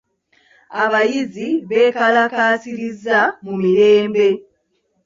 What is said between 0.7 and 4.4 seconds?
Abayizi beekalakaasirizza mu mirembe.